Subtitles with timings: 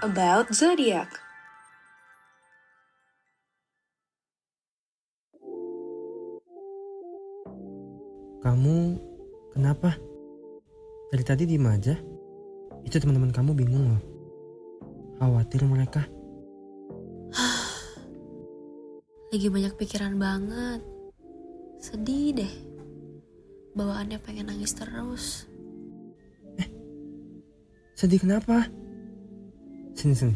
[0.00, 1.12] about zodiac.
[8.40, 8.96] Kamu
[9.52, 9.92] kenapa?
[11.12, 11.92] Dari tadi diem aja.
[12.80, 14.02] Itu teman-teman kamu bingung loh.
[15.20, 16.08] Khawatir mereka.
[19.36, 20.80] Lagi banyak pikiran banget.
[21.76, 22.52] Sedih deh.
[23.76, 25.44] Bawaannya pengen nangis terus.
[28.00, 28.79] Sedih kenapa?
[30.00, 30.32] Sini sini.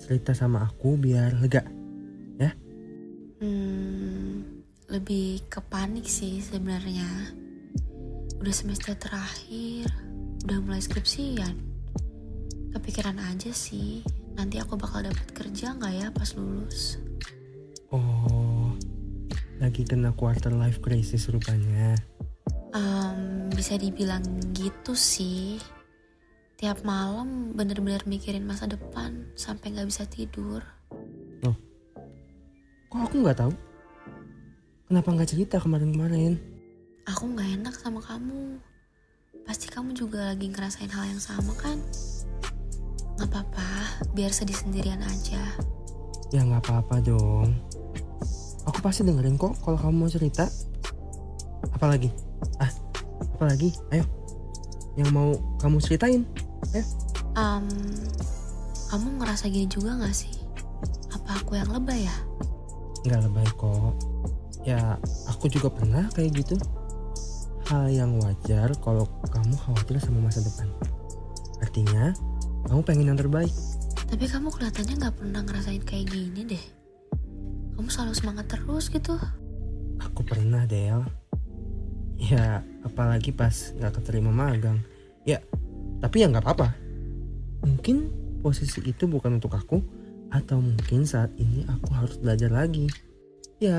[0.00, 1.60] Cerita sama aku biar lega.
[3.40, 7.08] Hmm, lebih ke panik sih sebenarnya.
[8.40, 9.84] Udah semester terakhir,
[10.48, 11.56] udah mulai skripsian.
[12.72, 14.00] Kepikiran aja sih,
[14.36, 16.96] nanti aku bakal dapat kerja nggak ya pas lulus?
[17.92, 18.72] Oh,
[19.60, 21.96] lagi kena quarter life crisis rupanya.
[22.72, 24.24] Em, bisa dibilang
[24.56, 25.79] gitu sih.
[26.60, 30.60] Tiap malam bener-bener mikirin masa depan sampai nggak bisa tidur.
[32.90, 33.52] Kok aku nggak tahu?
[34.84, 36.36] Kenapa nggak cerita kemarin-kemarin?
[37.08, 38.60] Aku nggak enak sama kamu.
[39.48, 41.80] Pasti kamu juga lagi ngerasain hal yang sama kan?
[43.16, 43.68] Nggak apa-apa,
[44.12, 45.40] biar sedih sendirian aja.
[46.28, 47.56] Ya nggak apa-apa dong.
[48.68, 50.44] Aku pasti dengerin kok kalau kamu mau cerita.
[51.72, 52.12] Apalagi?
[52.60, 52.68] Ah,
[53.32, 53.72] apalagi?
[53.96, 54.04] Ayo.
[54.98, 56.49] Yang mau kamu ceritain?
[56.70, 57.66] Em,
[58.90, 60.30] kamu ngerasa gini juga gak sih?
[61.10, 62.16] Apa aku yang lebay ya?
[63.06, 63.94] Nggak lebay kok.
[64.62, 66.54] Ya, aku juga pernah kayak gitu.
[67.70, 70.68] Hal yang wajar kalau kamu khawatir sama masa depan.
[71.62, 72.12] Artinya,
[72.68, 73.54] kamu pengen yang terbaik.
[74.10, 76.64] Tapi kamu kelihatannya nggak pernah ngerasain kayak gini deh.
[77.78, 79.16] Kamu selalu semangat terus gitu.
[80.02, 81.06] Aku pernah, Del.
[82.20, 84.76] Ya, apalagi pas nggak keterima magang.
[85.24, 85.40] Ya,
[86.00, 86.68] tapi ya nggak apa-apa.
[87.64, 87.96] Mungkin
[88.40, 89.84] posisi itu bukan untuk aku,
[90.32, 92.88] atau mungkin saat ini aku harus belajar lagi.
[93.60, 93.76] Ya,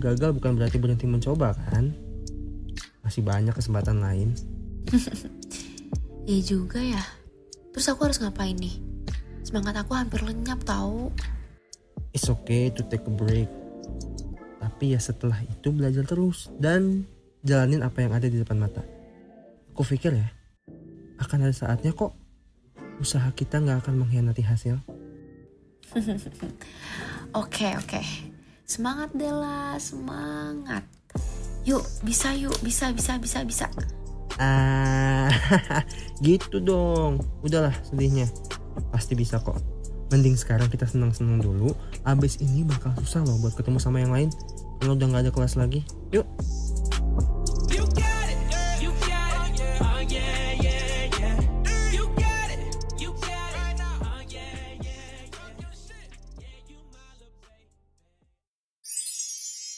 [0.00, 1.92] gagal bukan berarti berhenti mencoba kan?
[3.04, 4.32] Masih banyak kesempatan lain.
[6.28, 7.00] Iya juga ya.
[7.72, 8.84] Terus aku harus ngapain nih?
[9.40, 11.08] Semangat aku hampir lenyap tahu.
[12.12, 13.48] It's okay to take a break.
[14.60, 17.08] Tapi ya setelah itu belajar terus dan
[17.40, 18.84] jalanin apa yang ada di depan mata.
[19.72, 20.28] Aku pikir ya,
[21.18, 22.14] akan ada saatnya kok
[22.98, 24.76] usaha kita nggak akan mengkhianati hasil.
[27.36, 28.00] Oke oke.
[28.68, 30.84] Semangat Dela, semangat.
[31.68, 33.66] Yuk, bisa yuk, bisa bisa bisa bisa.
[34.40, 35.28] Ah,
[36.24, 37.20] gitu dong.
[37.44, 38.28] Udahlah sedihnya.
[38.92, 39.60] Pasti bisa kok.
[40.08, 41.76] Mending sekarang kita senang-senang dulu.
[42.04, 44.32] Abis ini bakal susah loh buat ketemu sama yang lain.
[44.80, 45.84] Kalau udah nggak ada kelas lagi.
[46.12, 46.24] Yuk.